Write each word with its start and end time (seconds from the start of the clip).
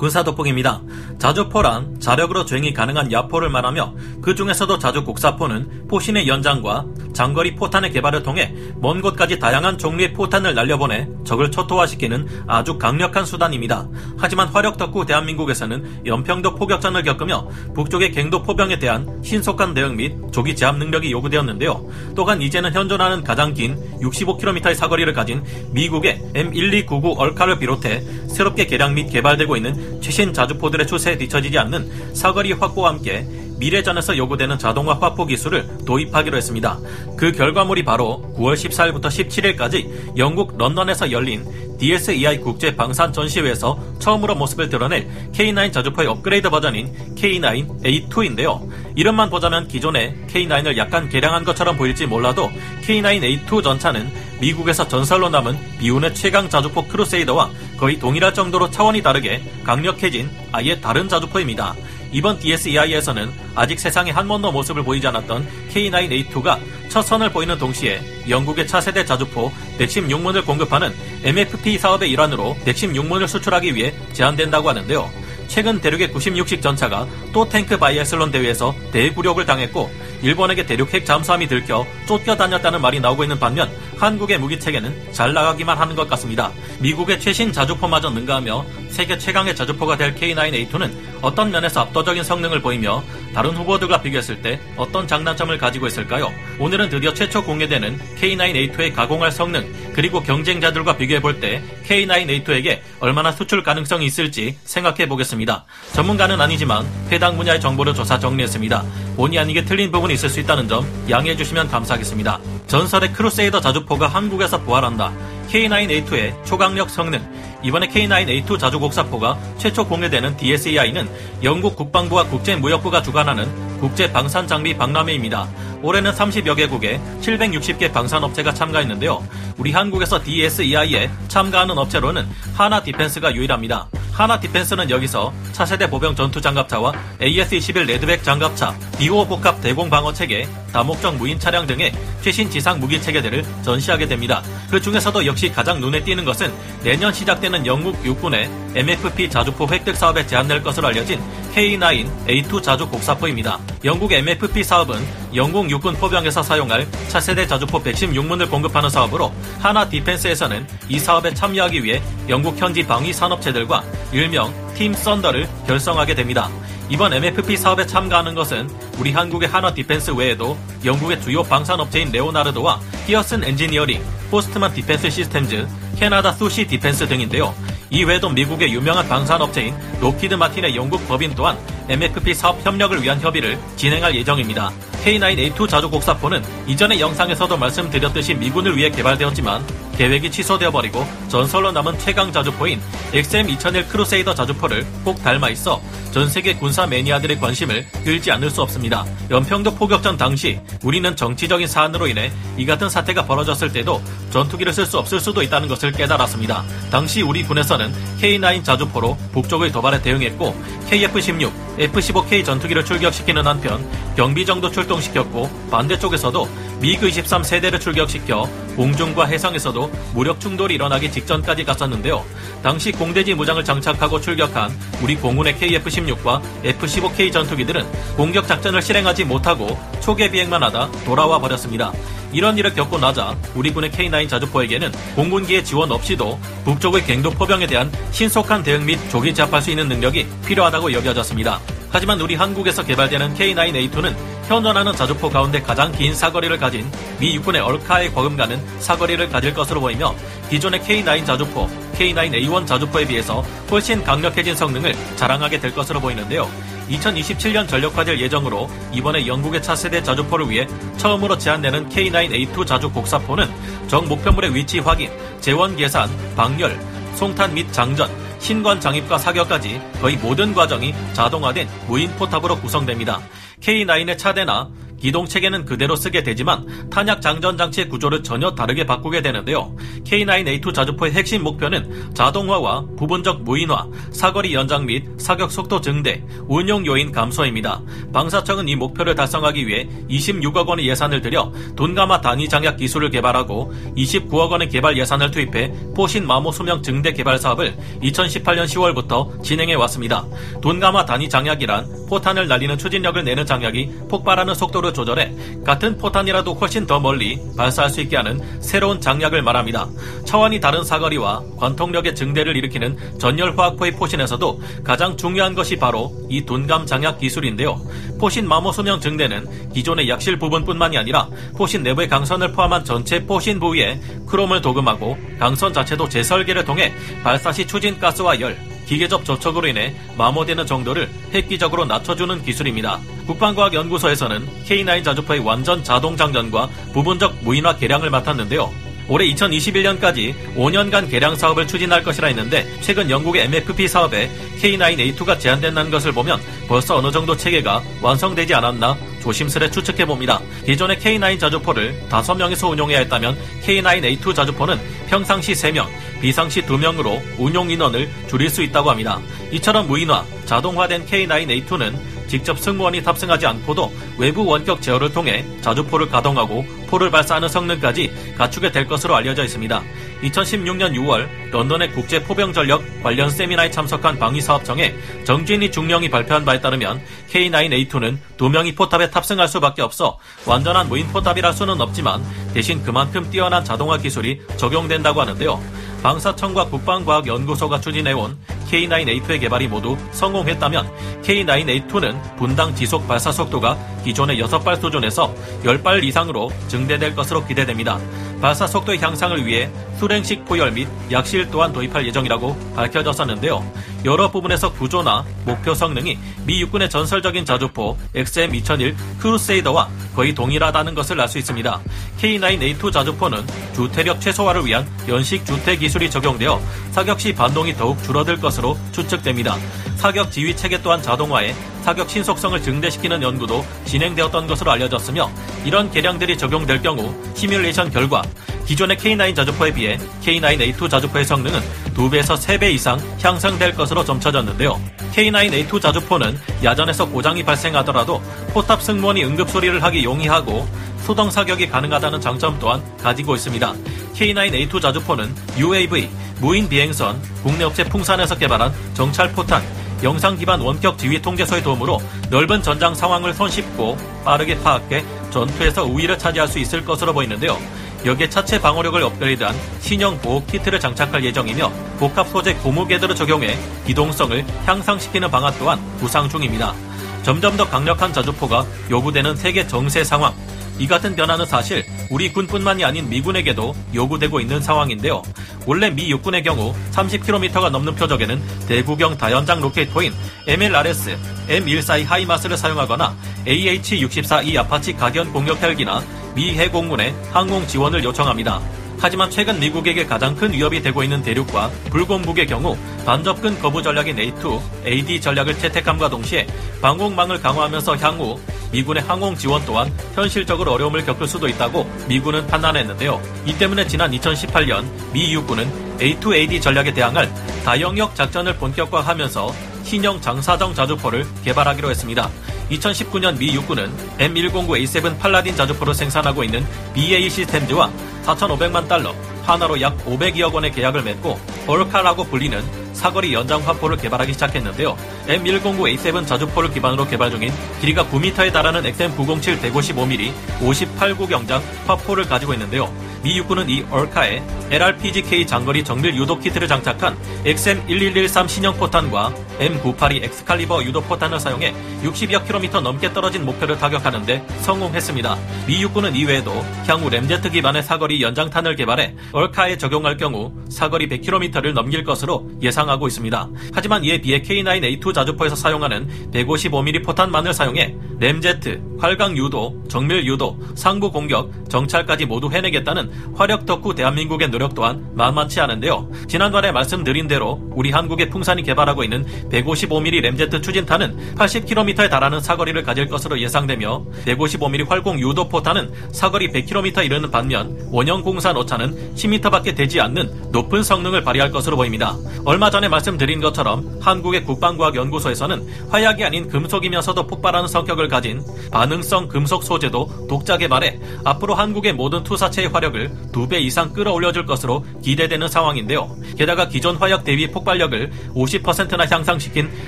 군사돋보기입니다. 0.00 0.80
자주포란 1.18 2.00
자력으로 2.00 2.46
주행이 2.46 2.72
가능한 2.72 3.12
야포를 3.12 3.50
말하며 3.50 3.94
그 4.22 4.34
중에서도 4.34 4.78
자주 4.78 5.04
곡사포는 5.04 5.88
포신의 5.88 6.26
연장과 6.26 6.86
장거리 7.12 7.54
포탄의 7.54 7.92
개발을 7.92 8.22
통해 8.22 8.54
먼 8.76 9.02
곳까지 9.02 9.38
다양한 9.38 9.76
종류의 9.76 10.14
포탄을 10.14 10.54
날려보내 10.54 11.08
적을 11.24 11.50
초토화시키는 11.50 12.26
아주 12.46 12.78
강력한 12.78 13.26
수단입니다. 13.26 13.88
하지만 14.16 14.48
화력 14.48 14.78
덕후 14.78 15.04
대한민국에서는 15.04 16.06
연평도 16.06 16.54
포격전을 16.54 17.02
겪으며 17.02 17.48
북쪽의 17.74 18.12
갱도 18.12 18.42
포병에 18.42 18.78
대한 18.78 19.20
신속한 19.22 19.74
대응 19.74 19.96
및 19.96 20.14
조기 20.32 20.56
제압 20.56 20.78
능력이 20.78 21.12
요구되었는데요. 21.12 21.86
또한 22.16 22.40
이제는 22.40 22.72
현존하는 22.72 23.22
가장 23.22 23.52
긴 23.52 23.76
65km의 24.00 24.74
사거리를 24.74 25.12
가진 25.12 25.44
미국의 25.72 26.22
M1299 26.34 27.18
얼카를 27.18 27.58
비롯해 27.58 28.00
새롭게 28.28 28.66
개량 28.66 28.94
및 28.94 29.10
개발되고 29.10 29.56
있는 29.56 29.89
최신 30.00 30.32
자주포들의 30.32 30.86
추세에 30.86 31.18
뒤처지지 31.18 31.58
않는 31.58 32.14
사거리 32.14 32.52
확보와 32.52 32.90
함께 32.90 33.26
미래전에서 33.60 34.16
요구되는 34.16 34.58
자동화 34.58 34.94
화포 34.94 35.26
기술을 35.26 35.68
도입하기로 35.84 36.36
했습니다. 36.36 36.78
그 37.16 37.30
결과물이 37.32 37.84
바로 37.84 38.34
9월 38.38 38.54
14일부터 38.54 39.08
17일까지 39.08 40.16
영국 40.16 40.56
런던에서 40.56 41.12
열린 41.12 41.44
DSEI 41.78 42.38
국제 42.38 42.74
방산 42.74 43.12
전시회에서 43.12 43.78
처음으로 43.98 44.34
모습을 44.34 44.70
드러낼 44.70 45.08
K9 45.32 45.72
자주포의 45.72 46.08
업그레이드 46.08 46.48
버전인 46.48 46.90
K9A2인데요. 47.16 48.68
이름만 48.96 49.28
보자면 49.28 49.68
기존의 49.68 50.26
K9을 50.28 50.76
약간 50.78 51.08
개량한 51.08 51.44
것처럼 51.44 51.76
보일지 51.76 52.06
몰라도 52.06 52.50
K9A2 52.86 53.62
전차는 53.62 54.29
미국에서 54.40 54.88
전설로 54.88 55.28
남은 55.28 55.58
비운의 55.78 56.14
최강 56.14 56.48
자주포 56.48 56.88
크루세이더와 56.88 57.50
거의 57.76 57.98
동일할 57.98 58.32
정도로 58.34 58.70
차원이 58.70 59.02
다르게 59.02 59.42
강력해진 59.64 60.30
아예 60.50 60.80
다른 60.80 61.08
자주포입니다. 61.08 61.74
이번 62.12 62.38
DSEI에서는 62.40 63.30
아직 63.54 63.78
세상에 63.78 64.10
한 64.10 64.26
번도 64.26 64.50
모습을 64.50 64.82
보이지 64.82 65.06
않았던 65.06 65.46
K9A2가 65.72 66.58
첫 66.88 67.02
선을 67.02 67.30
보이는 67.30 67.56
동시에 67.56 68.02
영국의 68.28 68.66
차세대 68.66 69.04
자주포 69.04 69.52
116문을 69.78 70.44
공급하는 70.44 70.92
MFP 71.22 71.78
사업의 71.78 72.10
일환으로 72.10 72.56
116문을 72.64 73.28
수출하기 73.28 73.74
위해 73.76 73.94
제한된다고 74.12 74.68
하는데요. 74.68 75.19
최근 75.50 75.80
대륙의 75.80 76.08
96식 76.10 76.62
전차가 76.62 77.08
또 77.32 77.48
탱크 77.48 77.76
바이애슬론 77.76 78.30
대회에서 78.30 78.72
대구력을 78.92 79.44
당했고 79.44 79.90
일본에게 80.22 80.64
대륙 80.64 80.94
핵 80.94 81.04
잠수함이 81.04 81.48
들켜 81.48 81.84
쫓겨다녔다는 82.06 82.80
말이 82.80 83.00
나오고 83.00 83.24
있는 83.24 83.36
반면 83.38 83.68
한국의 83.98 84.38
무기체계는 84.38 85.12
잘 85.12 85.34
나가기만 85.34 85.76
하는 85.76 85.96
것 85.96 86.08
같습니다. 86.10 86.52
미국의 86.78 87.18
최신 87.18 87.52
자주포마저 87.52 88.10
능가하며 88.10 88.64
세계 88.90 89.18
최강의 89.18 89.56
자주포가 89.56 89.96
될 89.96 90.14
K9A2는 90.14 91.09
어떤 91.22 91.50
면에서 91.50 91.80
압도적인 91.80 92.22
성능을 92.22 92.60
보이며 92.60 93.02
다른 93.34 93.50
후보들과 93.56 94.00
비교했을 94.02 94.42
때 94.42 94.60
어떤 94.76 95.06
장단점을 95.06 95.56
가지고 95.58 95.86
있을까요? 95.86 96.32
오늘은 96.58 96.88
드디어 96.88 97.12
최초 97.14 97.44
공개되는 97.44 97.98
K9A2의 98.18 98.94
가공할 98.94 99.30
성능 99.32 99.70
그리고 99.94 100.20
경쟁자들과 100.22 100.96
비교해 100.96 101.20
볼 101.20 101.40
때 101.40 101.62
K9A2에게 101.86 102.80
얼마나 103.00 103.32
수출 103.32 103.62
가능성이 103.62 104.06
있을지 104.06 104.56
생각해 104.64 105.08
보겠습니다. 105.08 105.64
전문가는 105.92 106.40
아니지만 106.40 106.86
해당 107.10 107.36
분야의 107.36 107.60
정보를 107.60 107.94
조사 107.94 108.18
정리했습니다. 108.18 108.84
본의 109.16 109.38
아니게 109.38 109.64
틀린 109.64 109.90
부분이 109.92 110.14
있을 110.14 110.28
수 110.28 110.40
있다는 110.40 110.68
점 110.68 110.86
양해해 111.08 111.36
주시면 111.36 111.68
감사하겠습니다. 111.68 112.38
전설의 112.66 113.12
크루세이더 113.12 113.60
자주포가 113.60 114.08
한국에서 114.08 114.60
부활한다. 114.62 115.12
K9A2의 115.50 116.44
초강력 116.44 116.90
성능 116.90 117.20
이번에 117.62 117.88
K9A2 117.88 118.58
자주곡사포가 118.58 119.38
최초 119.58 119.86
공개되는 119.86 120.36
DSEI는 120.36 121.08
영국 121.42 121.76
국방부와 121.76 122.24
국제무역부가 122.24 123.02
주관하는 123.02 123.48
국제방산장비 123.80 124.76
박람회입니다. 124.76 125.48
올해는 125.82 126.12
30여 126.12 126.56
개국에 126.56 127.00
760개 127.20 127.92
방산업체가 127.92 128.52
참가했는데요. 128.52 129.26
우리 129.58 129.72
한국에서 129.72 130.22
DSEI에 130.22 131.10
참가하는 131.28 131.76
업체로는 131.78 132.26
한화 132.54 132.82
디펜스가 132.82 133.34
유일합니다. 133.34 133.88
한화 134.20 134.38
디펜스는 134.38 134.90
여기서 134.90 135.32
차세대 135.52 135.88
보병 135.88 136.14
전투 136.14 136.42
장갑차와 136.42 136.92
AS-21 137.22 137.86
레드백 137.86 138.22
장갑차, 138.22 138.76
비호 138.98 139.26
복합 139.26 139.62
대공 139.62 139.88
방어 139.88 140.12
체계, 140.12 140.46
다목적 140.74 141.16
무인 141.16 141.38
차량 141.38 141.66
등의 141.66 141.90
최신 142.20 142.50
지상 142.50 142.78
무기 142.78 143.00
체계들을 143.00 143.42
전시하게 143.62 144.06
됩니다. 144.06 144.42
그 144.70 144.78
중에서도 144.78 145.24
역시 145.24 145.50
가장 145.50 145.80
눈에 145.80 146.04
띄는 146.04 146.26
것은 146.26 146.52
내년 146.82 147.14
시작되는 147.14 147.64
영국 147.64 148.04
육군의 148.04 148.50
MFP 148.74 149.30
자주포 149.30 149.66
획득 149.68 149.96
사업에 149.96 150.26
제안될 150.26 150.62
것으로 150.62 150.88
알려진 150.88 151.18
K9A2 151.54 152.62
자주 152.62 152.86
곡사포입니다. 152.88 153.58
영국 153.84 154.12
MFP 154.12 154.62
사업은 154.62 155.00
영국 155.34 155.68
육군 155.70 155.94
포병에서 155.94 156.42
사용할 156.42 156.86
차세대 157.08 157.46
자주포 157.46 157.82
116문을 157.82 158.50
공급하는 158.50 158.88
사업으로 158.88 159.32
한화 159.58 159.88
디펜스에서는 159.88 160.66
이 160.88 160.98
사업에 160.98 161.32
참여하기 161.34 161.82
위해 161.82 162.00
영국 162.28 162.56
현지 162.56 162.86
방위 162.86 163.12
산업체들과 163.12 163.82
일명 164.12 164.52
Team 164.74 164.92
Thunder를 164.94 165.48
결성하게 165.66 166.14
됩니다. 166.14 166.48
이번 166.88 167.12
MFP 167.12 167.56
사업에 167.56 167.86
참가하는 167.86 168.34
것은 168.34 168.68
우리 168.98 169.12
한국의 169.12 169.48
한화 169.48 169.72
디펜스 169.72 170.10
외에도 170.12 170.58
영국의 170.84 171.20
주요 171.20 171.42
방산업체인 171.44 172.10
레오나르도와 172.10 172.80
피어슨 173.06 173.44
엔지니어링, 173.44 174.02
호스트만 174.30 174.74
디펜스 174.74 175.08
시스템즈, 175.08 175.68
캐나다 175.96 176.32
수시 176.32 176.66
디펜스 176.66 177.06
등인데요. 177.06 177.54
이 177.90 178.04
외에도 178.04 178.28
미국의 178.28 178.72
유명한 178.72 179.08
방산업체인 179.08 179.74
록히드 180.00 180.34
마틴의 180.34 180.74
영국 180.74 181.06
법인 181.06 181.34
또한 181.34 181.58
MFP 181.88 182.34
사업 182.34 182.64
협력을 182.64 183.00
위한 183.02 183.20
협의를 183.20 183.58
진행할 183.76 184.14
예정입니다. 184.14 184.72
K9A2 185.04 185.68
자주곡사포는 185.68 186.42
이전의 186.66 187.00
영상에서도 187.00 187.56
말씀드렸듯이 187.56 188.34
미군을 188.34 188.76
위해 188.76 188.90
개발되었지만 188.90 189.64
계획이 190.00 190.30
취소되어 190.30 190.70
버리고 190.70 191.04
전설로 191.28 191.72
남은 191.72 191.98
최강 191.98 192.32
자주포인 192.32 192.80
XM2001 193.12 193.86
크루세이더 193.90 194.34
자주포를 194.34 194.86
꼭 195.04 195.22
닮아 195.22 195.50
있어 195.50 195.78
전 196.10 196.26
세계 196.26 196.54
군사 196.54 196.86
매니아들의 196.86 197.38
관심을 197.38 197.86
끌지 198.02 198.30
않을 198.30 198.48
수 198.48 198.62
없습니다. 198.62 199.04
연평도 199.28 199.74
포격전 199.74 200.16
당시 200.16 200.58
우리는 200.82 201.14
정치적인 201.14 201.66
사안으로 201.66 202.06
인해 202.06 202.32
이 202.56 202.64
같은 202.64 202.88
사태가 202.88 203.26
벌어졌을 203.26 203.74
때도 203.74 204.00
전투기를 204.30 204.72
쓸 204.72 204.86
수 204.86 204.98
없을 204.98 205.20
수도 205.20 205.42
있다는 205.42 205.68
것을 205.68 205.92
깨달았습니다. 205.92 206.64
당시 206.90 207.20
우리 207.20 207.42
군에서는 207.42 207.92
K9 208.22 208.64
자주포로 208.64 209.18
북쪽의 209.32 209.70
도발에 209.70 210.00
대응했고 210.00 210.56
KF-16, 210.88 211.69
F-15K 211.80 212.44
전투기를 212.44 212.84
출격시키는 212.84 213.46
한편 213.46 213.82
경비정도 214.14 214.70
출동시켰고 214.70 215.48
반대쪽에서도 215.70 216.48
미그 216.80 217.08
23 217.08 217.42
세대를 217.42 217.80
출격시켜 217.80 218.48
공중과 218.76 219.24
해상에서도 219.26 219.90
무력 220.14 220.40
충돌이 220.40 220.74
일어나기 220.74 221.10
직전까지 221.10 221.64
갔었는데요. 221.64 222.24
당시 222.62 222.92
공대지 222.92 223.34
무장을 223.34 223.62
장착하고 223.64 224.20
출격한 224.20 224.70
우리 225.02 225.16
공군의 225.16 225.56
KF-16과 225.56 226.42
F-15K 226.64 227.32
전투기들은 227.32 227.86
공격 228.16 228.46
작전을 228.46 228.82
실행하지 228.82 229.24
못하고 229.24 229.78
초계 230.00 230.30
비행만 230.30 230.62
하다 230.62 230.90
돌아와 231.04 231.38
버렸습니다. 231.38 231.92
이런 232.32 232.56
일을 232.56 232.74
겪고 232.74 232.98
나자 232.98 233.36
우리 233.54 233.72
군의 233.72 233.90
K9 233.90 234.28
자주포에게는 234.28 234.92
공군기의 235.16 235.64
지원 235.64 235.90
없이도 235.90 236.38
북쪽의 236.64 237.04
갱도 237.04 237.30
포병에 237.30 237.66
대한 237.66 237.90
신속한 238.12 238.62
대응 238.62 238.86
및 238.86 238.98
조기 239.10 239.34
제압할 239.34 239.60
수 239.62 239.70
있는 239.70 239.88
능력이 239.88 240.26
필요하다고 240.46 240.92
여겨졌습니다. 240.92 241.60
하지만 241.90 242.20
우리 242.20 242.34
한국에서 242.34 242.84
개발되는 242.84 243.34
K9A2는 243.34 244.14
현존하는 244.46 244.94
자주포 244.96 245.30
가운데 245.30 245.60
가장 245.62 245.92
긴 245.92 246.14
사거리를 246.14 246.56
가진 246.58 246.90
미 247.18 247.36
육군의 247.36 247.60
얼카에 247.60 248.10
거금가는 248.10 248.60
사거리를 248.80 249.28
가질 249.28 249.54
것으로 249.54 249.80
보이며 249.80 250.14
기존의 250.50 250.80
K9 250.80 251.24
자주포, 251.24 251.68
K9A1 251.94 252.66
자주포에 252.66 253.06
비해서 253.06 253.42
훨씬 253.70 254.02
강력해진 254.02 254.56
성능을 254.56 254.94
자랑하게 255.16 255.60
될 255.60 255.72
것으로 255.72 256.00
보이는데요. 256.00 256.50
2027년 256.90 257.68
전력화될 257.68 258.18
예정으로 258.18 258.68
이번에 258.92 259.26
영국의 259.26 259.62
차세대 259.62 260.02
자주포를 260.02 260.50
위해 260.50 260.66
처음으로 260.96 261.38
제한되는 261.38 261.88
K9A2 261.88 262.66
자주 262.66 262.90
곡사포는 262.90 263.48
정 263.86 264.08
목표물의 264.08 264.54
위치 264.54 264.80
확인, 264.80 265.10
재원 265.40 265.76
계산, 265.76 266.10
방열, 266.34 266.76
송탄 267.14 267.54
및 267.54 267.72
장전, 267.72 268.10
신관 268.40 268.80
장입과 268.80 269.18
사격까지 269.18 269.80
거의 270.00 270.16
모든 270.16 270.52
과정이 270.54 270.92
자동화된 271.12 271.68
무인 271.86 272.10
포탑으로 272.16 272.58
구성됩니다. 272.60 273.20
K9의 273.60 274.18
차대나 274.18 274.68
기동 275.00 275.26
체계는 275.26 275.64
그대로 275.64 275.96
쓰게 275.96 276.22
되지만 276.22 276.90
탄약 276.90 277.22
장전 277.22 277.56
장치의 277.56 277.88
구조를 277.88 278.22
전혀 278.22 278.54
다르게 278.54 278.84
바꾸게 278.84 279.22
되는데요. 279.22 279.74
K9A2 280.04 280.74
자주포의 280.74 281.12
핵심 281.12 281.42
목표는 281.42 282.14
자동화와 282.14 282.86
부분적 282.96 283.42
무인화, 283.42 283.86
사거리 284.10 284.54
연장 284.54 284.86
및 284.86 285.04
사격 285.16 285.50
속도 285.50 285.80
증대, 285.80 286.22
운용 286.46 286.84
요인 286.86 287.10
감소입니다. 287.10 287.80
방사청은 288.12 288.68
이 288.68 288.76
목표를 288.76 289.14
달성하기 289.14 289.66
위해 289.66 289.88
26억 290.10 290.66
원의 290.66 290.86
예산을 290.88 291.22
들여 291.22 291.52
돈가마 291.76 292.20
단위 292.20 292.48
장약 292.48 292.76
기술을 292.76 293.10
개발하고 293.10 293.72
29억 293.96 294.50
원의 294.50 294.68
개발 294.68 294.98
예산을 294.98 295.30
투입해 295.30 295.72
포신 295.94 296.26
마모 296.26 296.52
수명 296.52 296.82
증대 296.82 297.12
개발 297.12 297.38
사업을 297.38 297.74
2018년 298.02 298.64
10월부터 298.64 299.42
진행해 299.42 299.74
왔습니다. 299.74 300.26
돈가마 300.60 301.06
단위 301.06 301.28
장약이란 301.28 302.06
포탄을 302.08 302.48
날리는 302.48 302.76
추진력을 302.76 303.22
내는 303.24 303.46
장약이 303.46 303.90
폭발하는 304.08 304.54
속도를 304.54 304.89
조절해 304.92 305.32
같은 305.64 305.96
포탄이라도 305.98 306.54
훨씬 306.54 306.86
더 306.86 307.00
멀리 307.00 307.38
발사할 307.56 307.90
수 307.90 308.00
있게 308.00 308.16
하는 308.16 308.40
새로운 308.60 309.00
장약을 309.00 309.42
말합니다. 309.42 309.88
차원이 310.24 310.60
다른 310.60 310.84
사거리와 310.84 311.42
관통력의 311.58 312.14
증대를 312.14 312.56
일으키는 312.56 313.18
전열화학포의 313.18 313.92
포신에서도 313.92 314.60
가장 314.84 315.16
중요한 315.16 315.54
것이 315.54 315.76
바로 315.76 316.12
이 316.28 316.44
돈감 316.44 316.86
장약 316.86 317.18
기술인데요. 317.18 317.80
포신 318.18 318.46
마모 318.46 318.72
수명 318.72 319.00
증대는 319.00 319.72
기존의 319.72 320.08
약실 320.08 320.38
부분뿐만이 320.38 320.98
아니라 320.98 321.28
포신 321.56 321.82
내부의 321.82 322.08
강선을 322.08 322.52
포함한 322.52 322.84
전체 322.84 323.24
포신 323.24 323.58
부위에 323.58 324.00
크롬을 324.26 324.60
도금하고 324.60 325.16
강선 325.38 325.72
자체도 325.72 326.08
재설계를 326.08 326.64
통해 326.64 326.92
발사 327.22 327.52
시 327.52 327.66
추진 327.66 327.98
가스와 327.98 328.40
열, 328.40 328.56
기계적 328.86 329.24
접촉으로 329.24 329.68
인해 329.68 329.94
마모되는 330.18 330.66
정도를 330.66 331.08
획기적으로 331.32 331.84
낮춰주는 331.84 332.42
기술입니다. 332.42 332.98
국방과학연구소에서는 333.30 334.44
K9 334.66 335.04
자주포의 335.04 335.40
완전 335.40 335.84
자동 335.84 336.16
장전과 336.16 336.68
부분적 336.92 337.36
무인화 337.44 337.76
개량을 337.76 338.10
맡았는데요. 338.10 338.72
올해 339.08 339.26
2021년까지 339.32 340.34
5년간 340.56 341.10
개량 341.10 341.36
사업을 341.36 341.66
추진할 341.66 342.02
것이라 342.02 342.28
했는데 342.28 342.66
최근 342.80 343.10
영국의 343.10 343.44
MFP 343.44 343.88
사업에 343.88 344.30
K9A2가 344.60 345.38
제한된다는 345.38 345.90
것을 345.90 346.12
보면 346.12 346.40
벌써 346.68 346.96
어느 346.96 347.10
정도 347.10 347.36
체계가 347.36 347.82
완성되지 348.02 348.54
않았나 348.54 348.96
조심스레 349.20 349.70
추측해 349.70 350.06
봅니다. 350.06 350.40
기존의 350.64 350.98
K9 350.98 351.38
자주포를 351.38 352.02
5명에서 352.08 352.70
운용해야 352.70 353.00
했다면 353.00 353.36
K9A2 353.64 354.34
자주포는 354.34 354.78
평상시 355.08 355.52
3명, 355.52 355.86
비상시 356.20 356.62
2명으로 356.62 357.20
운용 357.38 357.70
인원을 357.70 358.08
줄일 358.28 358.48
수 358.48 358.62
있다고 358.62 358.90
합니다. 358.90 359.20
이처럼 359.52 359.88
무인화, 359.88 360.24
자동화된 360.46 361.06
K9A2는 361.06 362.19
직접 362.30 362.60
승무원이 362.60 363.02
탑승하지 363.02 363.44
않고도 363.44 363.92
외부 364.16 364.46
원격 364.46 364.80
제어를 364.80 365.12
통해 365.12 365.44
자주포를 365.62 366.08
가동하고 366.08 366.64
포를 366.86 367.10
발사하는 367.10 367.48
성능까지 367.48 368.36
갖추게 368.38 368.70
될 368.70 368.86
것으로 368.86 369.16
알려져 369.16 369.42
있습니다. 369.42 369.82
2016년 370.22 370.92
6월 370.94 371.26
런던의 371.50 371.90
국제 371.90 372.22
포병 372.22 372.52
전력 372.52 372.84
관련 373.02 373.30
세미나에 373.30 373.72
참석한 373.72 374.16
방위사업청의 374.16 374.94
정진희 375.24 375.72
중령이 375.72 376.08
발표한 376.08 376.44
바에 376.44 376.60
따르면 376.60 377.00
K9A2는 377.32 378.18
두 378.36 378.48
명이 378.48 378.76
포탑에 378.76 379.10
탑승할 379.10 379.48
수밖에 379.48 379.82
없어 379.82 380.16
완전한 380.46 380.88
무인 380.88 381.08
포탑이랄 381.08 381.52
수는 381.52 381.80
없지만 381.80 382.22
대신 382.54 382.80
그만큼 382.84 383.28
뛰어난 383.28 383.64
자동화 383.64 383.98
기술이 383.98 384.40
적용된다고 384.56 385.20
하는데요. 385.20 385.60
방사청과 386.04 386.66
국방과학연구소가 386.66 387.80
추진해온 387.80 388.38
K9A2의 388.70 389.40
개발이 389.40 389.68
모두 389.68 389.96
성공했다면 390.12 390.88
K9A2는 391.22 392.36
분당 392.36 392.74
지속 392.74 393.06
발사 393.08 393.32
속도가 393.32 393.76
기존의 394.04 394.40
6발 394.42 394.80
수준에서 394.80 395.34
10발 395.64 396.02
이상으로 396.04 396.50
증대될 396.68 397.14
것으로 397.14 397.46
기대됩니다. 397.46 397.98
발사 398.40 398.66
속도의 398.66 398.98
향상을 398.98 399.46
위해 399.46 399.70
수랭식 399.98 400.46
포열 400.46 400.72
및 400.72 400.88
약실 401.10 401.50
또한 401.50 401.72
도입할 401.72 402.06
예정이라고 402.06 402.74
밝혀졌었는데요. 402.74 403.62
여러 404.06 404.30
부분에서 404.30 404.72
구조나 404.72 405.24
목표 405.44 405.74
성능이 405.74 406.18
미 406.46 406.60
육군의 406.62 406.88
전설적인 406.88 407.44
자주포 407.44 407.98
XM2001 408.14 408.94
크루세이더와 409.18 409.88
거의 410.14 410.34
동일하다는 410.34 410.94
것을 410.94 411.20
알 411.20 411.28
수 411.28 411.38
있습니다. 411.38 411.80
K9A2 412.18 412.92
자주포는 412.92 413.46
주태력 413.74 414.20
최소화를 414.20 414.66
위한 414.66 414.86
연식 415.06 415.44
주태 415.44 415.76
기술이 415.76 416.10
적용되어 416.10 416.60
사격 416.90 417.20
시 417.20 417.32
반동이 417.34 417.74
더욱 417.74 418.02
줄어들 418.02 418.40
것으로 418.40 418.76
추측됩니다. 418.90 419.56
사격 419.96 420.32
지휘 420.32 420.56
체계 420.56 420.80
또한 420.82 421.00
자동화해 421.02 421.54
사격 421.82 422.08
신속성을 422.08 422.62
증대시키는 422.62 423.22
연구도 423.22 423.64
진행되었던 423.84 424.46
것으로 424.46 424.70
알려졌으며 424.72 425.30
이런 425.64 425.90
개량들이 425.90 426.36
적용될 426.38 426.82
경우 426.82 427.14
시뮬레이션 427.34 427.90
결과 427.90 428.22
기존의 428.66 428.96
K9 428.98 429.34
자주포에 429.34 429.72
비해 429.72 429.98
K9A2 430.22 430.88
자주포의 430.88 431.24
성능은 431.24 431.60
2배에서 431.94 432.36
3배 432.36 432.72
이상 432.72 433.00
향상될 433.20 433.74
것으로 433.74 434.04
점쳐졌는데요. 434.04 434.80
K9A2 435.12 435.80
자주포는 435.80 436.38
야전에서 436.62 437.08
고장이 437.08 437.42
발생하더라도 437.42 438.22
포탑 438.52 438.80
승무원이 438.80 439.24
응급소리를 439.24 439.82
하기 439.82 440.04
용이하고 440.04 440.68
수동 441.00 441.30
사격이 441.30 441.68
가능하다는 441.68 442.20
장점 442.20 442.56
또한 442.60 442.80
가지고 442.98 443.34
있습니다. 443.34 443.74
K9A2 444.14 444.80
자주포는 444.80 445.34
UAV, 445.58 446.08
무인 446.40 446.68
비행선, 446.68 447.20
국내 447.42 447.64
업체 447.64 447.82
풍산에서 447.84 448.36
개발한 448.38 448.72
정찰 448.94 449.32
포탄, 449.32 449.62
영상 450.02 450.36
기반 450.36 450.60
원격 450.60 450.96
지휘 450.98 451.20
통제소의 451.20 451.62
도움으로 451.62 452.00
넓은 452.30 452.62
전장 452.62 452.94
상황을 452.94 453.34
손쉽고 453.34 453.96
빠르게 454.24 454.58
파악해 454.60 455.04
전투에서 455.30 455.84
우위를 455.84 456.18
차지할 456.18 456.48
수 456.48 456.58
있을 456.58 456.84
것으로 456.84 457.12
보이는데요. 457.12 457.58
여기에 458.06 458.30
차체 458.30 458.60
방어력을 458.60 459.02
업그레이드한 459.02 459.54
신형 459.80 460.18
보호 460.20 460.44
키트를 460.46 460.80
장착할 460.80 461.22
예정이며 461.22 461.70
복합 461.98 462.28
소재 462.28 462.54
고무 462.54 462.86
궤도를 462.86 463.14
적용해 463.14 463.58
기동성을 463.86 464.44
향상시키는 464.64 465.30
방안 465.30 465.52
또한 465.58 465.78
구상 465.98 466.28
중입니다. 466.28 466.74
점점 467.22 467.58
더 467.58 467.68
강력한 467.68 468.12
자주포가 468.12 468.64
요구되는 468.90 469.36
세계 469.36 469.66
정세 469.66 470.02
상황, 470.02 470.32
이 470.80 470.86
같은 470.86 471.14
변화는 471.14 471.44
사실 471.44 471.84
우리 472.08 472.32
군뿐만이 472.32 472.82
아닌 472.86 473.06
미군에게도 473.10 473.74
요구되고 473.94 474.40
있는 474.40 474.62
상황인데요. 474.62 475.22
원래 475.66 475.90
미 475.90 476.10
육군의 476.10 476.42
경우 476.42 476.74
30km가 476.92 477.70
넘는 477.70 477.94
표적에는 477.94 478.42
대구경 478.66 479.18
다연장 479.18 479.60
로켓포인 479.60 480.14
MLRS, 480.48 481.18
M142 481.48 482.06
하이마스를 482.06 482.56
사용하거나 482.56 483.14
AH-64E 483.46 484.56
아파치 484.56 484.94
가디언 484.94 485.30
공격 485.34 485.62
헬기나 485.62 486.02
미 486.34 486.52
해공군의 486.52 487.14
항공 487.30 487.66
지원을 487.66 488.02
요청합니다. 488.02 488.58
하지만 489.02 489.30
최근 489.30 489.60
미국에게 489.60 490.06
가장 490.06 490.34
큰 490.34 490.52
위협이 490.52 490.80
되고 490.80 491.02
있는 491.02 491.22
대륙과 491.22 491.70
불곰국의 491.90 492.46
경우 492.46 492.76
반접근 493.04 493.60
거부 493.60 493.82
전략인 493.82 494.16
A2, 494.16 494.60
AD 494.86 495.20
전략을 495.20 495.58
채택함과 495.58 496.08
동시에 496.08 496.46
방공망을 496.80 497.40
강화하면서 497.40 497.96
향후 497.96 498.38
미군의 498.72 499.02
항공 499.02 499.36
지원 499.36 499.64
또한 499.64 499.92
현실적으로 500.14 500.72
어려움을 500.72 501.04
겪을 501.04 501.26
수도 501.26 501.48
있다고 501.48 501.88
미군은 502.08 502.46
판단했는데요. 502.46 503.20
이 503.46 503.54
때문에 503.54 503.86
지난 503.86 504.10
2018년 504.12 504.84
미 505.12 505.32
육군은 505.32 505.98
A2AD 505.98 506.62
전략에 506.62 506.92
대항할 506.92 507.32
다영역 507.64 508.14
작전을 508.14 508.56
본격화하면서 508.56 509.54
신형 509.84 510.20
장사정 510.20 510.74
자주포를 510.74 511.26
개발하기로 511.44 511.90
했습니다. 511.90 512.30
2019년 512.70 513.36
미 513.38 513.52
육군은 513.54 513.90
M109A7 514.18 515.18
팔라딘 515.18 515.56
자주포를 515.56 515.94
생산하고 515.94 516.44
있는 516.44 516.64
BAE 516.94 517.28
시스템즈와 517.28 517.90
4,500만 518.36 518.86
달러, 518.86 519.14
하나로 519.44 519.80
약 519.80 519.96
500여억 520.04 520.52
원의 520.52 520.72
계약을 520.72 521.02
맺고 521.02 521.38
버르카라고 521.66 522.24
불리는 522.24 522.62
사거리 522.92 523.32
연장 523.32 523.66
화포를 523.66 523.96
개발하기 523.96 524.32
시작했는데요. 524.34 524.96
M109A7 525.26 526.26
자주포를 526.26 526.70
기반으로 526.70 527.06
개발 527.06 527.30
중인 527.30 527.52
길이가 527.80 528.04
9m에 528.04 528.52
달하는 528.52 528.82
XM907 528.82 529.60
155mm 529.60 530.32
58구 530.60 531.28
경장 531.28 531.62
화포를 531.86 532.26
가지고 532.26 532.52
있는데요. 532.54 532.92
미 533.22 533.36
육군은 533.36 533.68
이 533.68 533.84
얼카에 533.90 534.42
LRPGK 534.70 535.46
장거리 535.46 535.84
정밀 535.84 536.14
유도 536.14 536.38
키트를 536.38 536.66
장착한 536.68 537.16
XM1113 537.44 538.48
신형 538.48 538.76
포탄과 538.78 539.34
M982 539.58 540.24
엑스칼리버 540.24 540.84
유도 540.84 541.02
포탄을 541.02 541.38
사용해 541.38 541.74
60여 542.02 542.46
킬로미터 542.46 542.80
넘게 542.80 543.12
떨어진 543.12 543.44
목표를 543.44 543.78
타격하는데 543.78 544.46
성공했습니다. 544.60 545.36
미 545.66 545.82
육군은 545.82 546.16
이외에도 546.16 546.52
향후 546.86 547.10
램제트 547.10 547.50
기반의 547.50 547.82
사거리 547.82 548.22
연장탄을 548.22 548.76
개발해 548.76 549.14
ERCA에 549.32 549.76
적용할 549.76 550.16
경우 550.16 550.52
사거리 550.70 551.08
100km를 551.08 551.72
넘길 551.72 552.04
것으로 552.04 552.48
예상하고 552.62 553.06
있습니다. 553.06 553.48
하지만 553.74 554.04
이에 554.04 554.20
비해 554.20 554.40
K9A2 554.40 555.12
자주포에서 555.12 555.56
사용하는 555.56 556.30
155mm 556.32 557.04
포탄만을 557.04 557.52
사용해 557.52 557.96
램제트, 558.20 558.82
활강 558.98 559.34
유도, 559.38 559.82
정밀 559.88 560.26
유도, 560.26 560.58
상부 560.74 561.10
공격, 561.10 561.50
정찰까지 561.70 562.26
모두 562.26 562.50
해내겠다는 562.50 563.10
화력 563.34 563.64
덕후 563.64 563.94
대한민국의 563.94 564.50
노력 564.50 564.74
또한 564.74 565.08
만만치 565.14 565.58
않은데요. 565.58 566.06
지난번에 566.28 566.70
말씀드린 566.70 567.26
대로 567.26 567.58
우리 567.70 567.90
한국의 567.90 568.28
풍산이 568.28 568.62
개발하고 568.62 569.04
있는 569.04 569.24
155mm 569.48 570.20
램제트 570.20 570.60
추진탄은 570.60 571.34
80km에 571.34 572.10
달하는 572.10 572.40
사거리를 572.40 572.82
가질 572.82 573.08
것으로 573.08 573.40
예상되며 573.40 574.04
155mm 574.26 574.86
활공 574.86 575.18
유도 575.18 575.48
포탄은 575.48 575.90
사거리 576.12 576.52
100km 576.52 577.06
이르는 577.06 577.30
반면 577.30 577.78
원형 577.90 578.22
공산 578.22 578.54
오차는 578.54 579.14
10m밖에 579.14 579.74
되지 579.74 579.98
않는 579.98 580.50
높은 580.52 580.82
성능을 580.82 581.24
발휘할 581.24 581.50
것으로 581.50 581.76
보입니다. 581.76 582.18
얼마 582.44 582.68
전에 582.68 582.88
말씀드린 582.88 583.40
것처럼 583.40 583.98
한국의 584.02 584.44
국방과학연구소에서는 584.44 585.66
화약이 585.88 586.22
아닌 586.22 586.48
금속이면서도 586.48 587.26
폭발하는 587.26 587.66
성격을 587.66 588.09
가진 588.10 588.42
반응성 588.70 589.28
금속 589.28 589.62
소재도 589.62 590.26
독자 590.28 590.58
개발해 590.58 591.00
앞으로 591.24 591.54
한국의 591.54 591.94
모든 591.94 592.22
투사체의 592.22 592.68
화력을 592.68 593.10
두배 593.32 593.60
이상 593.60 593.92
끌어올려줄 593.92 594.44
것으로 594.44 594.84
기대되는 595.02 595.48
상황인데요. 595.48 596.14
게다가 596.36 596.68
기존 596.68 596.96
화약 596.96 597.24
대비 597.24 597.50
폭발력을 597.50 598.12
50%나 598.34 599.06
향상시킨 599.06 599.70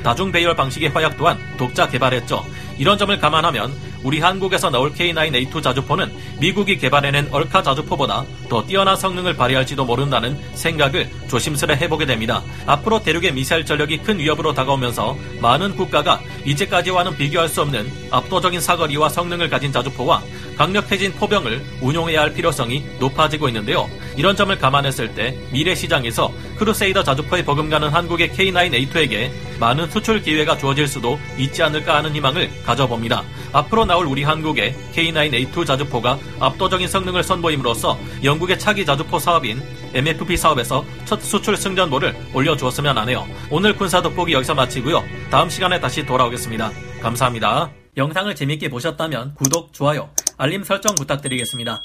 다중 0.02 0.32
배열 0.32 0.56
방식의 0.56 0.90
화약 0.90 1.18
또한 1.18 1.36
독자 1.58 1.88
개발했죠. 1.88 2.42
이런 2.78 2.96
점을 2.96 3.16
감안하면 3.18 3.72
우리 4.02 4.20
한국에서 4.20 4.70
나올 4.70 4.92
K9A2 4.92 5.62
자주포는 5.62 6.12
미국이 6.40 6.76
개발해낸 6.76 7.28
얼카 7.30 7.62
자주포보다 7.62 8.24
더 8.48 8.64
뛰어난 8.66 8.96
성능을 8.96 9.36
발휘할지도 9.36 9.84
모른다는 9.84 10.38
생각을 10.54 11.08
조심스레 11.28 11.76
해보게 11.76 12.06
됩니다. 12.06 12.42
앞으로 12.66 13.02
대륙의 13.02 13.32
미사일 13.32 13.64
전력이 13.64 13.98
큰 13.98 14.18
위협으로 14.18 14.52
다가오면서 14.54 15.16
많은 15.40 15.76
국가가 15.76 16.20
이제까지와는 16.44 17.16
비교할 17.16 17.48
수 17.48 17.62
없는 17.62 17.90
압도적인 18.10 18.60
사거리와 18.60 19.08
성능을 19.08 19.48
가진 19.48 19.72
자주포와 19.72 20.22
강력해진 20.56 21.12
포병을 21.12 21.64
운용해야 21.80 22.22
할 22.22 22.34
필요성이 22.34 22.84
높아지고 22.98 23.48
있는데요. 23.48 23.88
이런 24.16 24.36
점을 24.36 24.56
감안했을 24.56 25.14
때 25.14 25.36
미래 25.50 25.74
시장에서 25.74 26.32
크루세이더 26.58 27.02
자주포에 27.02 27.44
버금가는 27.44 27.88
한국의 27.88 28.30
K9A2에게 28.30 29.30
많은 29.58 29.90
수출 29.90 30.22
기회가 30.22 30.56
주어질 30.56 30.86
수도 30.86 31.18
있지 31.38 31.62
않을까 31.62 31.96
하는 31.96 32.14
희망을 32.14 32.50
가져봅니다. 32.64 33.22
앞으로 33.52 33.84
나올 33.84 34.06
우리 34.06 34.22
한국의 34.22 34.74
K9A2 34.94 35.66
자주포가 35.66 36.18
압도적인 36.40 36.88
성능을 36.88 37.22
선보임으로써 37.22 37.98
영국의 38.24 38.58
차기 38.58 38.84
자주포 38.84 39.18
사업인 39.18 39.62
MFP 39.94 40.36
사업에서 40.36 40.84
첫 41.04 41.20
수출 41.20 41.56
승전보를 41.56 42.14
올려주었으면 42.34 42.96
하네요. 42.98 43.26
오늘 43.50 43.76
군사 43.76 44.00
돋보기 44.00 44.32
여기서 44.32 44.54
마치고요. 44.54 45.02
다음 45.30 45.48
시간에 45.50 45.80
다시 45.80 46.04
돌아오겠습니다. 46.04 46.70
감사합니다. 47.02 47.70
영상을 47.96 48.34
재밌게 48.34 48.70
보셨다면 48.70 49.34
구독, 49.34 49.72
좋아요, 49.74 50.08
알림 50.38 50.64
설정 50.64 50.94
부탁드리겠습니다. 50.94 51.82